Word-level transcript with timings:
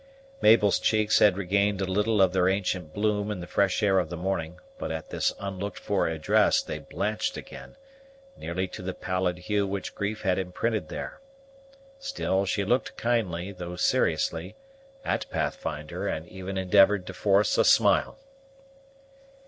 Mabel's 0.41 0.79
cheeks 0.79 1.19
had 1.19 1.37
regained 1.37 1.79
a 1.79 1.85
little 1.85 2.23
of 2.23 2.33
their 2.33 2.49
ancient 2.49 2.91
bloom 2.91 3.29
in 3.29 3.39
the 3.39 3.45
fresh 3.45 3.83
air 3.83 3.99
of 3.99 4.09
the 4.09 4.17
morning; 4.17 4.57
but 4.79 4.91
at 4.91 5.11
this 5.11 5.31
unlooked 5.39 5.77
for 5.77 6.07
address 6.07 6.59
they 6.63 6.79
blanched 6.79 7.37
again, 7.37 7.75
nearly 8.35 8.67
to 8.69 8.81
the 8.81 8.95
pallid 8.95 9.37
hue 9.37 9.67
which 9.67 9.93
grief 9.93 10.23
had 10.23 10.39
imprinted 10.39 10.89
there. 10.89 11.21
Still, 11.99 12.47
she 12.47 12.65
looked 12.65 12.97
kindly, 12.97 13.51
though 13.51 13.75
seriously, 13.75 14.55
at 15.05 15.29
Pathfinder 15.29 16.07
and 16.07 16.27
even 16.27 16.57
endeavored 16.57 17.05
to 17.05 17.13
force 17.13 17.55
a 17.59 17.63
smile. 17.63 18.17